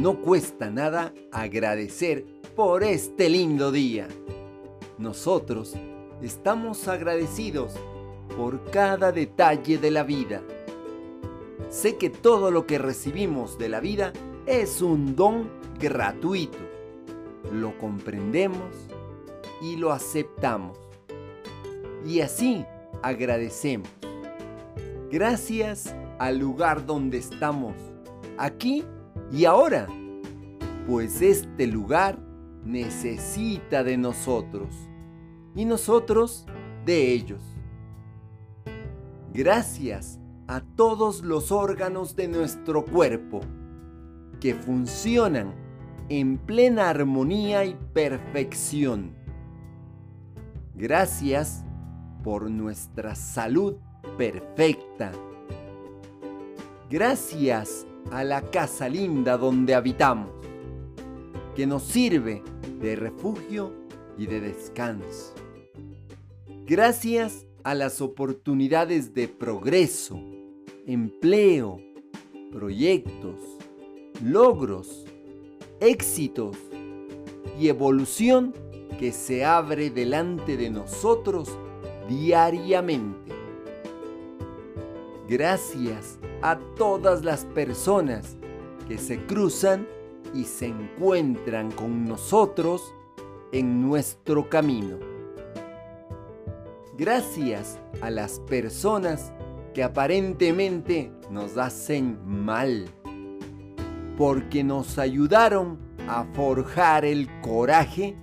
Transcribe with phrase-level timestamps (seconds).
[0.00, 2.24] no cuesta nada agradecer
[2.56, 4.08] por este lindo día.
[4.96, 5.74] Nosotros
[6.22, 7.74] estamos agradecidos
[8.34, 10.42] por cada detalle de la vida.
[11.68, 14.14] Sé que todo lo que recibimos de la vida
[14.46, 16.58] es un don gratuito.
[17.52, 18.74] Lo comprendemos
[19.60, 20.78] y lo aceptamos.
[22.06, 22.64] Y así
[23.02, 23.90] agradecemos.
[25.10, 27.74] Gracias al lugar donde estamos,
[28.38, 28.84] aquí
[29.32, 29.86] y ahora,
[30.86, 32.18] pues este lugar
[32.64, 34.74] necesita de nosotros
[35.54, 36.46] y nosotros
[36.84, 37.40] de ellos.
[39.32, 43.40] Gracias a todos los órganos de nuestro cuerpo
[44.40, 45.54] que funcionan
[46.08, 49.14] en plena armonía y perfección.
[50.74, 51.64] Gracias
[52.24, 53.76] por nuestra salud
[54.18, 55.12] perfecta.
[56.90, 60.30] Gracias a la casa linda donde habitamos,
[61.54, 62.42] que nos sirve
[62.80, 63.72] de refugio
[64.18, 65.34] y de descanso.
[66.66, 70.20] Gracias a las oportunidades de progreso,
[70.86, 71.80] empleo,
[72.52, 73.38] proyectos,
[74.24, 75.04] logros,
[75.80, 76.56] éxitos
[77.58, 78.54] y evolución
[78.98, 81.48] que se abre delante de nosotros
[82.08, 83.32] diariamente.
[85.28, 88.36] Gracias a todas las personas
[88.88, 89.86] que se cruzan
[90.34, 92.82] y se encuentran con nosotros
[93.52, 94.98] en nuestro camino.
[96.96, 99.32] Gracias a las personas
[99.74, 102.86] que aparentemente nos hacen mal,
[104.16, 108.16] porque nos ayudaron a forjar el coraje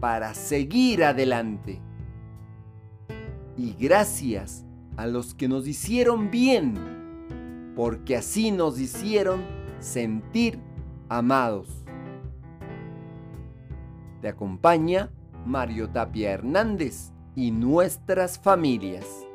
[0.00, 1.80] para seguir adelante.
[3.56, 4.64] Y gracias
[4.96, 6.95] a los que nos hicieron bien,
[7.76, 9.44] porque así nos hicieron
[9.78, 10.58] sentir
[11.10, 11.68] amados.
[14.22, 15.12] Te acompaña
[15.44, 19.25] Mario Tapia Hernández y nuestras familias.